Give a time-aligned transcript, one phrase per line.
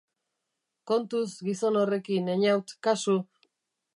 [0.91, 3.19] Kontuz gizon horrekin, Eñaut, kasu.